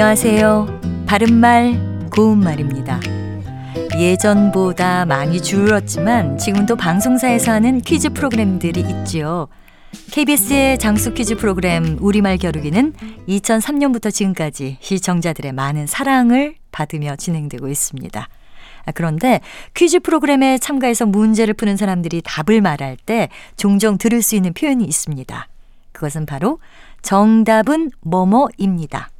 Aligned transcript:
안녕하세요. 0.00 1.06
바른말, 1.08 2.08
고운말입니다. 2.12 3.00
예전보다 3.98 5.04
많이 5.06 5.42
줄었지만 5.42 6.38
지금도 6.38 6.76
방송사에서 6.76 7.50
하는 7.50 7.80
퀴즈 7.80 8.10
프로그램들이 8.10 8.78
있지요. 8.78 9.48
KBS의 10.12 10.78
장수 10.78 11.14
퀴즈 11.14 11.34
프로그램 11.34 11.98
우리말 12.00 12.38
겨루기는 12.38 12.92
2003년부터 13.28 14.14
지금까지 14.14 14.78
시청자들의 14.80 15.50
많은 15.50 15.88
사랑을 15.88 16.54
받으며 16.70 17.16
진행되고 17.16 17.66
있습니다. 17.66 18.28
아, 18.84 18.92
그런데 18.92 19.40
퀴즈 19.74 19.98
프로그램에 19.98 20.58
참가해서 20.58 21.06
문제를 21.06 21.54
푸는 21.54 21.76
사람들이 21.76 22.22
답을 22.24 22.60
말할 22.60 22.96
때 23.04 23.30
종종 23.56 23.98
들을 23.98 24.22
수 24.22 24.36
있는 24.36 24.52
표현이 24.52 24.84
있습니다. 24.84 25.48
그것은 25.90 26.24
바로 26.24 26.60
정답은 27.02 27.90
뭐뭐입니다. 28.02 29.10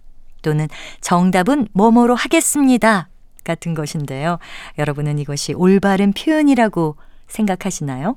또는 0.48 0.66
정답은 1.02 1.68
뭐뭐로 1.74 2.14
하겠습니다. 2.14 3.10
같은 3.44 3.74
것인데요. 3.74 4.38
여러분은 4.78 5.18
이것이 5.18 5.52
올바른 5.52 6.14
표현이라고 6.14 6.96
생각하시나요? 7.26 8.16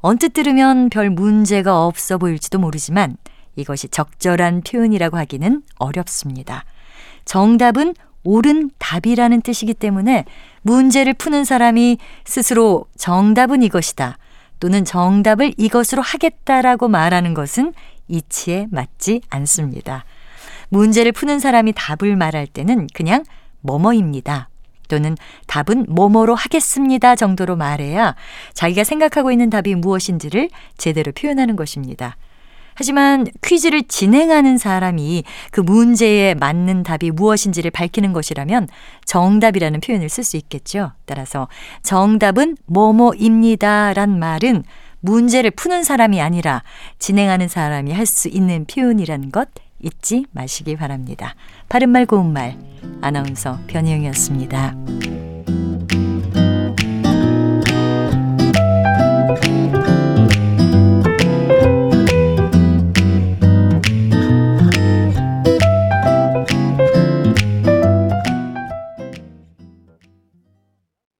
언뜻 0.00 0.32
들으면 0.32 0.88
별 0.88 1.10
문제가 1.10 1.84
없어 1.84 2.16
보일지도 2.16 2.58
모르지만 2.58 3.18
이것이 3.56 3.88
적절한 3.88 4.62
표현이라고 4.62 5.18
하기는 5.18 5.62
어렵습니다. 5.76 6.64
정답은 7.26 7.94
옳은 8.24 8.70
답이라는 8.78 9.42
뜻이기 9.42 9.74
때문에 9.74 10.24
문제를 10.62 11.12
푸는 11.12 11.44
사람이 11.44 11.98
스스로 12.24 12.86
정답은 12.96 13.62
이것이다 13.62 14.16
또는 14.60 14.86
정답을 14.86 15.52
이것으로 15.58 16.00
하겠다라고 16.00 16.88
말하는 16.88 17.34
것은 17.34 17.74
이치에 18.08 18.66
맞지 18.70 19.20
않습니다. 19.28 20.06
문제를 20.70 21.12
푸는 21.12 21.38
사람이 21.38 21.74
답을 21.76 22.16
말할 22.16 22.46
때는 22.46 22.86
그냥 22.94 23.24
뭐뭐입니다. 23.60 24.48
또는 24.88 25.16
답은 25.46 25.86
뭐뭐로 25.88 26.34
하겠습니다 26.34 27.14
정도로 27.14 27.54
말해야 27.56 28.16
자기가 28.54 28.82
생각하고 28.82 29.30
있는 29.30 29.48
답이 29.48 29.76
무엇인지를 29.76 30.50
제대로 30.76 31.12
표현하는 31.12 31.54
것입니다. 31.54 32.16
하지만 32.74 33.26
퀴즈를 33.42 33.82
진행하는 33.82 34.56
사람이 34.56 35.24
그 35.50 35.60
문제에 35.60 36.34
맞는 36.34 36.82
답이 36.82 37.10
무엇인지를 37.10 37.70
밝히는 37.70 38.12
것이라면 38.12 38.68
정답이라는 39.04 39.80
표현을 39.80 40.08
쓸 40.08 40.24
수 40.24 40.36
있겠죠. 40.38 40.92
따라서 41.04 41.48
정답은 41.82 42.56
뭐뭐입니다 42.66 43.92
란 43.92 44.18
말은 44.18 44.64
문제를 45.00 45.50
푸는 45.50 45.82
사람이 45.82 46.20
아니라 46.20 46.62
진행하는 46.98 47.48
사람이 47.48 47.92
할 47.92 48.06
수 48.06 48.28
있는 48.28 48.64
표현이라는 48.66 49.30
것 49.30 49.48
잊지 49.82 50.26
마시기 50.32 50.76
바랍니다. 50.76 51.34
바른말 51.68 52.06
고운말 52.06 52.56
아나운서 53.00 53.58
변희영이었습니다. 53.66 55.19